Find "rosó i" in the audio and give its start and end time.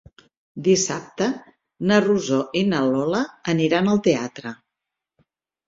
2.07-2.65